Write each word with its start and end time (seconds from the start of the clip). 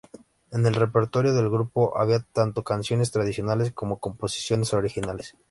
En 0.51 0.65
el 0.65 0.73
repertorio 0.73 1.31
del 1.35 1.51
grupo 1.51 1.95
había 1.95 2.21
tanto 2.21 2.63
canciones 2.63 3.11
tradicionales 3.11 3.71
como 3.71 3.99
composiciones 3.99 4.73
originales. 4.73 5.35